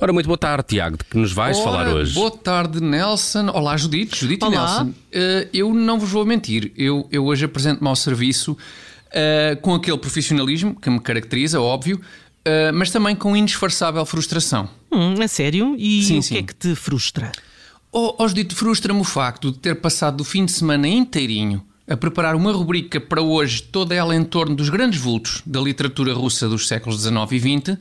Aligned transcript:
Ora, 0.00 0.12
muito 0.12 0.26
boa 0.26 0.36
tarde, 0.36 0.64
Tiago. 0.66 0.96
De 0.96 1.04
que 1.04 1.16
nos 1.16 1.32
vais 1.32 1.56
Ora, 1.58 1.64
falar 1.64 1.88
hoje? 1.94 2.12
Boa 2.14 2.30
tarde, 2.32 2.80
Nelson. 2.80 3.48
Olá, 3.50 3.76
Judite. 3.76 4.18
Judite 4.18 4.44
Olá. 4.44 4.52
e 4.52 4.58
Nelson. 4.58 4.94
Eh, 5.12 5.48
eu 5.54 5.72
não 5.72 5.96
vos 5.96 6.10
vou 6.10 6.26
mentir. 6.26 6.72
Eu, 6.76 7.06
eu 7.12 7.24
hoje 7.24 7.44
apresento-me 7.44 7.88
ao 7.88 7.94
serviço 7.94 8.58
eh, 9.12 9.56
com 9.62 9.72
aquele 9.74 9.96
profissionalismo 9.98 10.74
que 10.74 10.90
me 10.90 10.98
caracteriza, 10.98 11.60
óbvio, 11.60 12.00
eh, 12.44 12.72
mas 12.72 12.90
também 12.90 13.14
com 13.14 13.36
indisfarçável 13.36 14.04
frustração. 14.04 14.68
Hum, 14.90 15.14
a 15.22 15.28
sério? 15.28 15.76
E 15.78 16.02
Sim, 16.02 16.18
o 16.18 16.22
sim. 16.24 16.34
que 16.34 16.40
é 16.40 16.42
que 16.42 16.54
te 16.54 16.74
frustra? 16.74 17.30
Oh, 17.92 18.16
oh 18.18 18.26
Judite, 18.26 18.56
frustra-me 18.56 19.00
o 19.00 19.04
facto 19.04 19.52
de 19.52 19.58
ter 19.58 19.76
passado 19.76 20.22
o 20.22 20.24
fim 20.24 20.44
de 20.44 20.50
semana 20.50 20.88
inteirinho 20.88 21.64
a 21.88 21.96
preparar 21.96 22.34
uma 22.34 22.52
rubrica 22.52 23.00
para 23.00 23.22
hoje, 23.22 23.62
toda 23.62 23.94
ela 23.94 24.14
em 24.14 24.24
torno 24.24 24.54
dos 24.54 24.68
grandes 24.68 25.00
vultos 25.00 25.42
da 25.44 25.60
literatura 25.60 26.12
russa 26.12 26.48
dos 26.48 26.68
séculos 26.68 27.00
XIX 27.02 27.32
e 27.32 27.40
XX, 27.40 27.78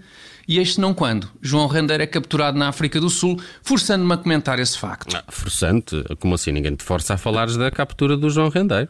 e 0.48 0.60
este 0.60 0.82
não 0.82 0.94
quando. 0.94 1.30
João 1.42 1.68
Rendeiro 1.68 2.04
é 2.04 2.08
capturado 2.08 2.58
na 2.58 2.68
África 2.68 3.00
do 3.00 3.10
Sul, 3.10 3.40
forçando-me 3.62 4.14
a 4.14 4.18
comentar 4.18 4.60
esse 4.60 4.78
facto. 4.78 5.16
Ah, 5.16 5.24
forçante. 5.30 6.04
Como 6.20 6.34
assim? 6.34 6.52
Ninguém 6.52 6.76
te 6.76 6.84
força 6.84 7.14
a 7.14 7.18
falares 7.18 7.56
da 7.56 7.70
captura 7.70 8.18
do 8.18 8.30
João 8.30 8.50
Rendeiro. 8.50 8.90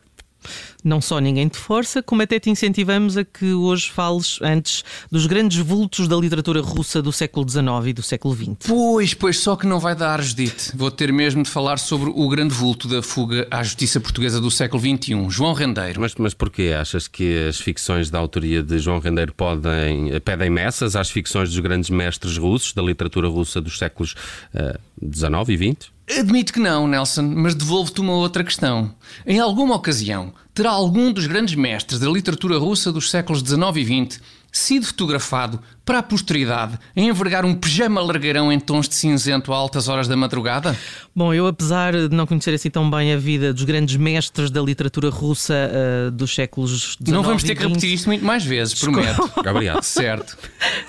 Não 0.83 0.99
só 0.99 1.19
ninguém 1.19 1.47
te 1.47 1.57
força, 1.57 2.01
como 2.01 2.21
até 2.21 2.39
te 2.39 2.49
incentivamos 2.49 3.17
a 3.17 3.23
que 3.23 3.53
hoje 3.53 3.89
fales 3.89 4.39
antes 4.41 4.83
dos 5.11 5.25
grandes 5.25 5.57
vultos 5.59 6.07
da 6.07 6.15
literatura 6.15 6.61
russa 6.61 7.01
do 7.01 7.11
século 7.11 7.47
XIX 7.47 7.65
e 7.87 7.93
do 7.93 8.01
século 8.01 8.35
XX. 8.35 8.67
Pois, 8.67 9.13
pois, 9.13 9.39
só 9.39 9.55
que 9.55 9.67
não 9.67 9.79
vai 9.79 9.95
dar, 9.95 10.21
Judite. 10.21 10.75
Vou 10.75 10.89
ter 10.89 11.11
mesmo 11.13 11.43
de 11.43 11.49
falar 11.49 11.77
sobre 11.77 12.09
o 12.09 12.27
grande 12.27 12.53
vulto 12.53 12.87
da 12.87 13.01
fuga 13.01 13.47
à 13.51 13.61
justiça 13.63 13.99
portuguesa 13.99 14.41
do 14.41 14.49
século 14.49 14.81
XXI, 14.81 15.29
João 15.29 15.53
Rendeiro. 15.53 16.01
Mas, 16.01 16.15
mas 16.15 16.33
porquê? 16.33 16.75
Achas 16.79 17.07
que 17.07 17.47
as 17.47 17.59
ficções 17.59 18.09
da 18.09 18.17
autoria 18.17 18.63
de 18.63 18.79
João 18.79 18.99
Rendeiro 18.99 19.33
podem, 19.33 20.19
pedem 20.21 20.49
messas 20.49 20.95
às 20.95 21.09
ficções 21.09 21.49
dos 21.49 21.59
grandes 21.59 21.89
mestres 21.89 22.37
russos 22.37 22.73
da 22.73 22.81
literatura 22.81 23.27
russa 23.27 23.61
dos 23.61 23.77
séculos 23.77 24.15
eh, 24.53 24.79
XIX 25.13 25.49
e 25.49 25.57
XX? 25.57 26.00
Admito 26.19 26.51
que 26.51 26.59
não, 26.59 26.87
Nelson, 26.87 27.21
mas 27.23 27.55
devolvo-te 27.55 28.01
uma 28.01 28.13
outra 28.13 28.43
questão. 28.43 28.93
Em 29.25 29.39
alguma 29.39 29.75
ocasião, 29.75 30.33
terá 30.53 30.71
algum 30.71 31.11
dos 31.11 31.25
grandes 31.25 31.55
mestres 31.55 31.99
da 31.99 32.09
literatura 32.09 32.57
russa 32.57 32.91
dos 32.91 33.09
séculos 33.09 33.41
XIX 33.41 33.77
e 33.77 34.07
XX 34.09 34.21
sido 34.51 34.85
fotografado 34.85 35.61
para 35.85 35.99
a 35.99 36.03
posteridade 36.03 36.77
a 36.95 36.99
envergar 36.99 37.45
um 37.45 37.53
pijama 37.53 38.01
largueirão 38.01 38.51
em 38.51 38.59
tons 38.59 38.87
de 38.87 38.95
cinzento 38.95 39.51
a 39.53 39.55
altas 39.55 39.87
horas 39.87 40.07
da 40.07 40.15
madrugada? 40.15 40.77
Bom, 41.15 41.33
eu 41.33 41.47
apesar 41.47 41.93
de 41.93 42.15
não 42.15 42.25
conhecer 42.25 42.53
assim 42.53 42.69
tão 42.69 42.89
bem 42.89 43.13
a 43.13 43.17
vida 43.17 43.53
dos 43.53 43.63
grandes 43.63 43.95
mestres 43.95 44.49
da 44.49 44.61
literatura 44.61 45.09
russa 45.09 45.53
ah, 45.53 46.11
dos 46.11 46.33
séculos 46.33 46.97
XIX 46.97 47.09
não 47.09 47.23
vamos 47.23 47.43
ter 47.43 47.55
que 47.55 47.63
20, 47.63 47.69
repetir 47.69 47.93
isto 47.93 48.07
muito 48.07 48.25
mais 48.25 48.43
vezes, 48.43 48.73
prometo. 48.75 49.31
Obrigado. 49.37 49.83
Certo. 49.83 50.37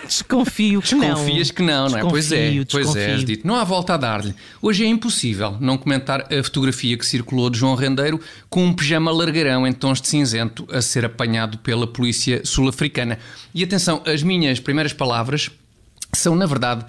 Desconfio 0.06 0.80
que 0.82 0.94
não. 0.94 1.14
Desconfias 1.14 1.50
que 1.50 1.62
não, 1.62 1.88
não 1.88 1.98
é? 1.98 2.00
Pois 2.02 2.32
é, 2.32 2.50
Desconfio, 2.50 2.66
pois 2.70 2.86
é, 2.86 2.88
desconfio. 2.88 3.18
Judite. 3.18 3.46
Não 3.46 3.56
há 3.56 3.64
volta 3.64 3.94
a 3.94 3.96
dar-lhe. 3.96 4.34
Hoje 4.60 4.84
é 4.84 4.86
impossível 4.86 5.56
não 5.60 5.76
comentar 5.76 6.26
a 6.32 6.42
fotografia 6.42 6.96
que 6.96 7.06
circulou 7.06 7.50
de 7.50 7.58
João 7.58 7.74
Rendeiro 7.74 8.20
com 8.48 8.64
um 8.64 8.72
pijama 8.72 9.10
largueirão 9.10 9.66
em 9.66 9.72
tons 9.72 10.00
de 10.00 10.08
cinzento 10.08 10.66
a 10.70 10.80
ser 10.80 11.04
apanhado 11.04 11.58
pela 11.58 11.86
polícia 11.86 12.42
sul-africana. 12.44 13.18
E 13.54 13.62
atenção, 13.62 14.02
as 14.06 14.22
minhas 14.22 14.58
primeiras 14.58 14.81
palavras 14.90 15.50
são, 16.14 16.34
na 16.34 16.46
verdade, 16.46 16.86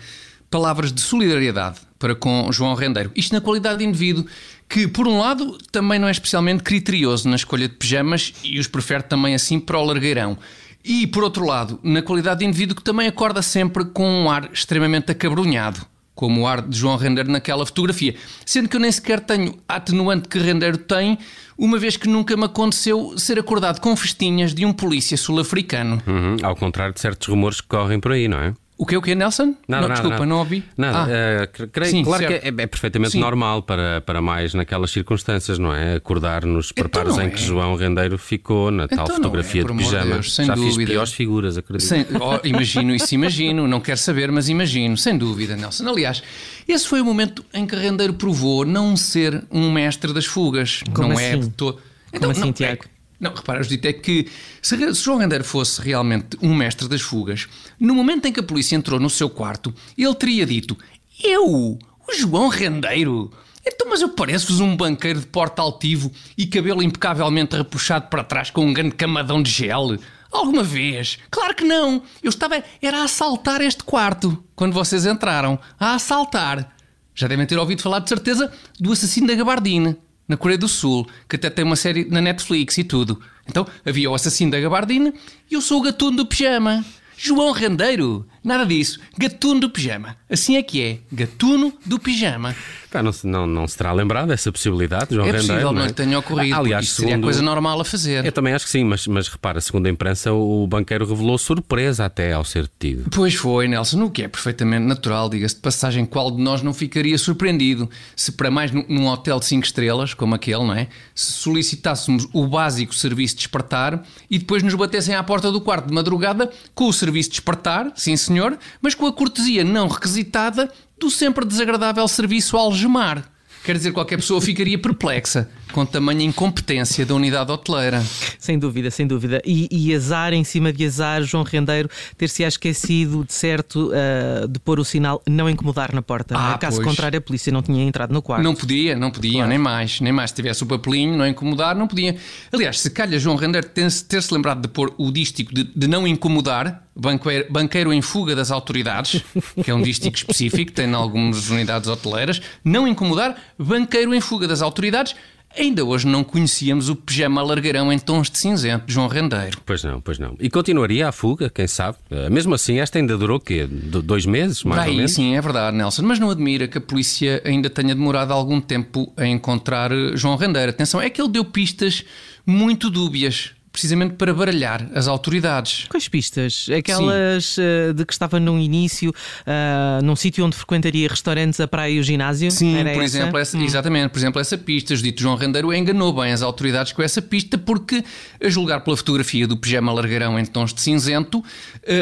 palavras 0.50 0.94
de 0.94 1.02
solidariedade 1.02 1.80
para 2.00 2.16
com 2.16 2.52
João 2.52 2.76
Rendeiro. 2.76 3.12
Isto 3.16 3.34
na 3.34 3.42
qualidade 3.42 3.80
de 3.80 3.86
indivíduo 3.86 4.26
que, 4.70 4.88
por 4.88 5.08
um 5.08 5.20
lado, 5.20 5.58
também 5.72 6.00
não 6.00 6.08
é 6.08 6.12
especialmente 6.12 6.64
criterioso 6.64 7.30
na 7.30 7.36
escolha 7.36 7.68
de 7.68 7.76
pijamas 7.76 8.34
e 8.44 8.60
os 8.60 8.68
prefere 8.68 9.04
também 9.04 9.36
assim 9.36 9.60
para 9.60 9.78
o 9.78 9.86
largueirão. 9.86 10.38
E, 10.84 11.08
por 11.08 11.24
outro 11.24 11.46
lado, 11.46 11.80
na 11.82 12.02
qualidade 12.02 12.40
de 12.40 12.46
indivíduo 12.46 12.76
que 12.76 12.84
também 12.84 13.08
acorda 13.08 13.42
sempre 13.42 13.86
com 13.86 14.06
um 14.06 14.30
ar 14.30 14.50
extremamente 14.52 15.12
acabrunhado, 15.12 15.86
como 16.16 16.42
o 16.42 16.48
ar 16.48 16.62
de 16.62 16.78
João 16.78 16.96
Rendeiro 16.96 17.32
naquela 17.32 17.66
fotografia. 17.66 18.16
Sendo 18.46 18.70
que 18.70 18.76
eu 18.76 18.80
nem 18.80 18.92
sequer 18.92 19.20
tenho 19.20 19.56
atenuante 19.68 20.28
que 20.30 20.38
Rendeiro 20.38 20.78
tem, 20.78 21.18
uma 21.58 21.78
vez 21.78 21.98
que 21.98 22.08
nunca 22.08 22.36
me 22.38 22.46
aconteceu 22.46 23.18
ser 23.18 23.40
acordado 23.40 23.80
com 23.80 23.96
festinhas 23.96 24.54
de 24.54 24.66
um 24.66 24.74
polícia 24.74 25.18
sul-africano. 25.18 26.02
Uhum, 26.08 26.38
Ao 26.44 26.56
contrário 26.56 26.94
de 26.94 27.00
certos 27.00 27.28
rumores 27.28 27.62
que 27.62 27.68
correm 27.68 28.00
por 28.00 28.12
aí, 28.12 28.28
não 28.28 28.40
é? 28.40 28.54
O 28.76 28.88
que 28.88 28.96
é 28.96 28.98
o 28.98 29.02
que, 29.02 29.14
Nelson? 29.14 29.56
Nada, 29.68 29.82
não, 29.82 29.82
nada, 29.82 29.94
desculpa, 29.94 30.16
nada. 30.16 30.26
não 30.26 30.38
ouvi. 30.40 30.64
Nada, 30.76 31.08
Ah. 31.44 31.48
cre- 31.48 31.68
creio, 31.68 31.92
Sim, 31.92 32.04
claro 32.04 32.24
certo. 32.28 32.42
que 32.42 32.48
é, 32.48 32.64
é 32.64 32.68
perfeitamente 32.68 33.12
Sim. 33.14 33.20
normal 33.20 33.62
para, 33.62 34.02
para 34.02 34.20
mais 34.20 34.54
naquelas 34.56 34.90
circunstâncias, 34.90 35.60
não 35.60 35.74
é? 35.74 35.96
Acordar 35.96 36.44
nos 36.44 36.72
preparos 36.72 37.16
não 37.16 37.24
em 37.24 37.28
é. 37.28 37.30
que 37.30 37.40
João 37.40 37.76
Rendeiro 37.76 38.18
ficou 38.18 38.72
na 38.72 38.88
tal 38.88 39.04
Então 39.06 39.08
não 39.10 39.16
fotografia 39.16 39.62
é, 39.62 39.66
de 39.66 39.74
pijama. 39.76 40.14
Deus, 40.16 40.34
sem 40.34 40.46
Já 40.48 40.56
fiz 40.56 40.66
dúvida. 40.72 40.92
piores 40.92 41.14
figuras, 41.14 41.58
acredito. 41.58 41.88
Sem- 41.88 42.06
oh, 42.20 42.40
imagino 42.48 42.96
isso, 42.96 43.14
imagino. 43.14 43.68
Não 43.68 43.80
quero 43.80 44.00
saber, 44.00 44.32
mas 44.32 44.50
imagino, 44.50 44.98
sem 44.98 45.16
dúvida, 45.18 45.56
Nelson. 45.56 45.88
Aliás, 45.88 46.24
esse 46.68 46.88
foi 46.88 47.00
o 47.00 47.06
momento 47.06 47.46
em 47.54 47.68
que 47.68 47.76
Rendeiro 47.76 48.14
provou 48.16 48.66
não 48.66 48.98
ser 48.98 49.44
um 49.52 49.72
mestre 49.72 50.12
das 50.14 50.26
fugas. 50.26 50.82
Como 50.94 51.10
não 51.10 51.20
é 51.20 51.30
assim? 51.34 51.40
de 51.42 51.50
todo. 51.52 51.80
Como 52.20 52.32
assim, 52.32 52.42
não, 52.42 52.52
Tiago? 52.54 52.86
Não, 53.24 53.34
repara, 53.34 53.64
Judite, 53.64 53.88
é 53.88 53.94
que 53.94 54.28
se, 54.62 54.78
se 54.78 55.04
João 55.04 55.18
Rendeiro 55.18 55.44
fosse 55.44 55.82
realmente 55.82 56.38
um 56.42 56.54
mestre 56.54 56.88
das 56.90 57.02
fugas, 57.02 57.48
no 57.80 57.96
momento 57.96 58.26
em 58.26 58.34
que 58.34 58.42
a 58.42 58.44
polícia 58.44 58.76
entrou 58.76 59.00
no 59.00 59.10
seu 59.10 59.30
quarto, 59.30 59.74
ele 59.98 60.14
teria 60.14 60.46
dito: 60.46 60.78
Eu, 61.24 61.46
o 61.46 62.14
João 62.14 62.50
Rendeiro. 62.50 63.32
Então, 63.66 63.88
mas 63.90 64.02
eu 64.02 64.10
pareço-vos 64.10 64.60
um 64.60 64.76
banqueiro 64.76 65.22
de 65.22 65.28
porte 65.28 65.62
altivo 65.62 66.12
e 66.38 66.46
cabelo 66.46 66.84
impecavelmente 66.84 67.56
repuxado 67.56 68.08
para 68.10 68.22
trás 68.22 68.50
com 68.50 68.66
um 68.66 68.74
grande 68.74 68.96
camadão 68.96 69.42
de 69.42 69.50
gel? 69.50 69.98
Alguma 70.30 70.64
vez? 70.64 71.18
Claro 71.32 71.56
que 71.56 71.64
não! 71.64 72.04
Eu 72.22 72.30
estava 72.30 72.62
era 72.82 73.00
a 73.00 73.04
assaltar 73.04 73.62
este 73.62 73.84
quarto 73.84 74.44
quando 74.54 74.74
vocês 74.74 75.06
entraram. 75.06 75.58
A 75.80 75.94
assaltar. 75.96 76.76
Já 77.16 77.28
devem 77.28 77.46
ter 77.46 77.58
ouvido 77.58 77.82
falar 77.82 78.00
de 78.00 78.10
certeza 78.10 78.52
do 78.78 78.92
assassino 78.92 79.28
da 79.28 79.36
Gabardine, 79.36 79.96
na 80.28 80.38
Coreia 80.38 80.58
do 80.58 80.68
Sul, 80.68 81.08
que 81.28 81.36
até 81.36 81.50
tem 81.50 81.66
uma 81.66 81.76
série 81.76 82.06
na 82.06 82.22
Netflix 82.22 82.78
e 82.78 82.84
tudo. 82.84 83.22
Então 83.48 83.68
havia 83.86 84.10
o 84.10 84.16
assassino 84.16 84.52
da 84.52 84.60
Gabardine 84.60 85.14
e 85.50 85.54
eu 85.54 85.62
sou 85.62 85.80
o 85.80 85.84
gatuno 85.84 86.18
do 86.18 86.26
pijama. 86.26 86.84
João 87.18 87.52
Rendeiro. 87.52 88.26
Nada 88.44 88.66
disso. 88.66 89.00
Gatuno 89.18 89.60
do 89.62 89.70
pijama. 89.70 90.18
Assim 90.30 90.58
é 90.58 90.64
que 90.64 90.82
é. 90.82 90.98
Gatuno 91.12 91.74
do 91.86 91.98
pijama. 92.00 92.56
Pá, 92.92 93.02
não, 93.02 93.12
se- 93.12 93.26
não, 93.26 93.48
não 93.48 93.68
se 93.68 93.76
terá 93.78 93.92
lembrado 93.92 94.28
dessa 94.28 94.52
possibilidade, 94.52 95.16
João 95.16 95.26
É 95.28 95.32
Rendeiro. 95.32 95.48
possível, 95.54 95.72
não 95.74 95.82
é? 95.84 95.92
tenha 95.92 96.20
ocorrido. 96.20 96.56
Aliás, 96.56 96.66
porque 96.70 96.84
isto 96.86 96.96
seria 96.98 97.10
a 97.10 97.12
segundo- 97.14 97.24
coisa 97.24 97.42
normal 97.42 97.82
a 97.82 97.86
fazer. 97.86 98.24
Eu 98.26 98.32
também 98.32 98.54
acho 98.54 98.66
que 98.66 98.72
sim, 98.72 98.84
mas, 98.84 99.08
mas 99.08 99.28
repara, 99.28 99.60
segundo 99.62 99.88
a 99.88 99.90
imprensa, 99.90 100.32
o 100.32 100.68
banqueiro 100.68 101.06
revelou 101.08 101.38
surpresa 101.38 102.06
até 102.06 102.34
ao 102.34 102.44
ser 102.44 102.64
detido. 102.64 103.10
Pois 103.10 103.34
foi, 103.34 103.68
Nelson, 103.68 104.04
o 104.04 104.12
que 104.12 104.22
é 104.24 104.28
perfeitamente 104.28 104.86
natural, 104.86 105.28
diga-se 105.30 105.56
de 105.56 105.62
passagem, 105.62 106.06
qual 106.06 106.30
de 106.30 106.40
nós 106.42 106.62
não 106.62 106.74
ficaria 106.74 107.18
surpreendido 107.18 107.90
se 108.16 108.32
para 108.34 108.52
mais 108.52 108.72
num, 108.72 108.86
num 108.88 109.08
hotel 109.08 109.40
de 109.40 109.46
5 109.46 109.66
estrelas, 109.66 110.14
como 110.14 110.36
aquele, 110.36 110.64
não 110.64 110.74
é? 110.76 110.88
Se 111.16 111.32
solicitássemos 111.32 112.28
o 112.34 112.46
básico 112.48 112.94
serviço 112.94 113.36
de 113.36 113.40
despertar 113.40 114.04
e 114.30 114.38
depois 114.38 114.62
nos 114.62 114.76
batessem 114.76 115.16
à 115.16 115.24
porta 115.24 115.52
do 115.52 115.62
quarto 115.62 115.88
de 115.88 115.94
madrugada 115.96 116.52
com 116.76 116.88
o 116.88 116.94
serviço 116.94 117.30
de 117.30 117.36
despertar, 117.38 117.92
sim 117.96 118.16
senhor, 118.34 118.58
mas 118.82 118.96
com 118.96 119.06
a 119.06 119.14
cortesia 119.14 119.64
não 119.64 119.88
requisitada 119.88 120.72
do 121.00 121.10
sempre 121.12 121.46
desagradável 121.46 122.08
serviço 122.08 122.58
algemar. 122.58 123.24
Quer 123.64 123.78
dizer, 123.78 123.94
qualquer 123.94 124.18
pessoa 124.18 124.42
ficaria 124.42 124.78
perplexa 124.78 125.50
com 125.72 125.86
tamanha 125.86 126.22
incompetência 126.26 127.06
da 127.06 127.16
unidade 127.16 127.50
hoteleira. 127.50 128.04
Sem 128.38 128.60
dúvida, 128.60 128.92
sem 128.92 129.08
dúvida. 129.08 129.42
E, 129.46 129.70
e 129.72 129.96
azar 129.96 130.34
em 130.34 130.44
cima 130.44 130.74
de 130.74 130.86
azar, 130.86 131.24
João 131.24 131.44
Rendeiro 131.46 131.90
ter-se 132.18 132.44
esquecido 132.44 133.24
de 133.24 133.34
certo 133.34 133.90
ah, 133.94 134.46
de 134.48 134.60
pôr 134.60 134.82
o 134.82 134.84
sinal 134.86 135.22
não 135.28 135.50
incomodar 135.50 135.96
na 135.96 136.02
porta. 136.02 136.36
Ah, 136.38 136.48
não 136.50 136.56
é? 136.56 136.58
Caso 136.58 136.76
pois. 136.78 136.90
contrário, 136.90 137.18
a 137.18 137.22
polícia 137.22 137.54
não 137.54 137.62
tinha 137.62 137.84
entrado 137.86 138.14
no 138.14 138.22
quarto. 138.22 138.44
Não 138.44 138.54
podia, 138.54 138.98
não 138.98 139.10
podia, 139.10 139.32
Claro. 139.32 139.50
nem 139.50 139.58
mais, 139.58 140.02
nem 140.02 140.12
mais. 140.12 140.32
Se 140.32 140.36
tivesse 140.36 140.62
o 140.62 140.66
papelinho, 140.66 141.16
não 141.18 141.26
incomodar, 141.26 141.74
não 141.74 141.88
podia. 141.88 142.18
Aliás, 142.52 142.82
se 142.82 142.90
calhar 142.90 143.18
João 143.18 143.38
Render 143.38 143.64
ter-se 143.64 144.04
ter-se 144.04 144.34
lembrado 144.34 144.62
de 144.62 144.68
pôr 144.68 144.94
o 144.98 145.10
dístico 145.10 145.56
de, 145.56 145.64
de 145.64 145.88
não 145.88 146.06
incomodar, 146.06 146.83
banqueiro, 146.96 147.46
banqueiro 147.52 147.94
em 147.94 148.02
fuga 148.02 148.36
das 148.36 148.52
autoridades, 148.52 149.24
que 149.64 149.72
é 149.72 149.74
um 149.74 149.82
dístico 149.82 150.16
específico, 150.16 150.72
tem 150.72 150.88
em 150.90 150.94
algumas 150.94 151.50
unidades 151.50 151.88
hoteleiras, 151.90 152.42
não 152.64 152.88
incomodar, 152.88 153.36
banqueiro 153.58 154.14
em 154.14 154.22
fuga 154.22 154.48
das 154.48 154.62
autoridades. 154.62 155.16
Ainda 155.56 155.86
hoje 155.86 156.08
não 156.08 156.24
conhecíamos 156.24 156.90
o 156.90 156.96
pijama 156.96 157.40
largueirão 157.44 157.94
em 157.94 158.00
tons 158.00 158.28
de 158.28 158.40
cinzento 158.40 158.88
de 158.88 158.94
João 158.96 159.08
Rendeiro. 159.08 159.60
Pois 159.64 159.84
não, 159.84 160.02
pois 160.02 160.18
não. 160.18 160.36
E 160.40 160.50
continuaria 160.50 161.08
a 161.08 161.12
fuga, 161.12 161.48
quem 161.48 161.68
sabe? 161.68 162.00
Eh, 162.10 162.28
Mesmo 162.28 162.56
assim, 162.56 162.80
esta 162.80 162.98
ainda 162.98 163.16
durou 163.16 163.38
o 163.38 163.40
quê? 163.40 163.68
Do- 163.68 164.02
dois 164.02 164.26
meses, 164.26 164.64
mais 164.64 164.82
Para 164.82 164.90
ou 164.90 164.98
menos? 164.98 165.14
sim, 165.14 165.36
é 165.36 165.40
verdade, 165.42 165.78
Nelson. 165.78 166.02
Mas 166.02 166.18
não 166.18 166.32
admira 166.32 166.68
que 166.68 166.80
a 166.80 166.82
polícia 166.82 167.40
ainda 167.46 167.70
tenha 167.70 167.94
demorado 167.94 168.34
algum 168.34 168.60
tempo 168.60 169.14
a 169.16 169.28
encontrar 169.28 169.92
eh, 169.92 170.18
João 170.18 170.36
Rendeiro. 170.38 170.72
Atenção, 170.72 171.00
é 171.00 171.08
que 171.08 171.22
ele 171.22 171.30
deu 171.30 171.46
pistas 171.46 172.04
muito 172.48 172.90
dúbias 172.90 173.52
precisamente 173.74 174.14
para 174.14 174.32
baralhar 174.32 174.88
as 174.94 175.08
autoridades. 175.08 175.88
Quais 175.90 176.08
pistas? 176.08 176.68
Aquelas 176.78 177.58
uh, 177.58 177.94
de 177.96 178.06
que 178.06 178.14
estava 178.14 178.40
no 178.40 178.60
início, 178.60 179.10
uh, 179.10 180.06
num 180.06 180.16
sítio 180.16 180.46
onde 180.46 180.56
frequentaria 180.56 181.10
restaurantes, 181.10 181.60
a 181.60 181.68
praia 181.68 181.94
e 181.94 182.00
o 182.00 182.04
ginásio? 182.04 182.52
Sim, 182.52 182.78
Era 182.78 182.94
por 182.94 183.04
essa? 183.04 183.18
exemplo, 183.18 183.40
essa, 183.40 183.58
hum. 183.58 183.64
exatamente, 183.64 184.12
por 184.12 184.20
exemplo, 184.20 184.40
essa 184.40 184.58
pista. 184.58 184.96
Dito 184.96 185.20
João 185.20 185.36
Rendeiro 185.36 185.74
enganou 185.74 186.14
bem 186.14 186.32
as 186.32 186.44
autoridades 186.44 186.94
com 186.94 187.02
essa 187.02 187.20
pista, 187.20 187.58
porque, 187.58 188.04
a 188.42 188.48
julgar 188.48 188.82
pela 188.82 188.96
fotografia 188.96 189.48
do 189.48 189.58
pijama 189.58 189.92
largarão 189.92 190.40
em 190.40 190.46
tons 190.46 190.72
de 190.72 190.80
cinzento, 190.80 191.40
uh, 191.40 191.44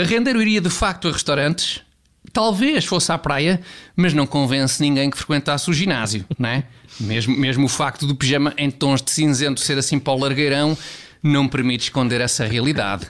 Rendeiro 0.06 0.42
iria 0.42 0.60
de 0.60 0.70
facto 0.70 1.08
a 1.08 1.12
restaurantes. 1.12 1.80
Talvez 2.34 2.84
fosse 2.84 3.12
à 3.14 3.18
praia, 3.18 3.62
mas 3.96 4.14
não 4.14 4.28
convence 4.28 4.82
ninguém 4.82 5.10
que 5.10 5.18
frequentasse 5.18 5.70
o 5.70 5.74
ginásio, 5.74 6.26
não 6.38 6.50
é? 6.50 6.66
Mesmo, 7.00 7.36
mesmo 7.36 7.66
o 7.66 7.70
facto 7.70 8.06
do 8.06 8.16
pijama 8.16 8.54
em 8.58 8.70
tons 8.70 9.02
de 9.02 9.12
cinzento 9.12 9.60
ser 9.60 9.78
assim 9.78 9.98
para 9.98 10.14
o 10.14 10.20
largueirão 10.20 10.78
não 11.24 11.48
permite 11.48 11.86
esconder 11.86 12.22
essa 12.22 12.46
realidade. 12.46 13.08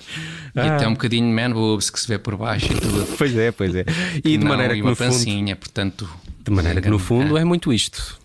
E 0.56 0.60
ah. 0.60 0.75
até 0.75 0.88
um 0.88 0.94
bocadinho 0.94 1.34
man 1.34 1.52
boobs 1.52 1.90
que 1.90 2.00
se 2.00 2.08
vê 2.08 2.18
por 2.18 2.36
baixo 2.36 2.72
e 2.72 2.80
tudo. 2.80 3.08
Pois 3.18 3.36
é, 3.38 3.52
pois 3.52 3.75
é. 3.75 3.86
E 4.18 4.38
de 4.38 4.38
não, 4.40 4.48
maneira 4.48 4.74
e 4.74 4.78
que 4.78 4.84
uma 4.84 4.96
pancinha, 4.96 5.56
fundo, 5.56 5.60
portanto. 5.60 6.10
De 6.44 6.52
maneira 6.52 6.81
que 6.81 6.90
no 6.90 7.00
fundo 7.00 7.38
é 7.38 7.44
muito 7.44 7.72
isto. 7.72 8.20